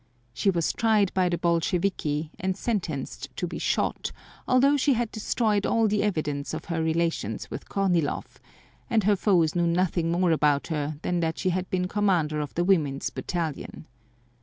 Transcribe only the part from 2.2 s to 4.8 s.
and sentenced to be shot, although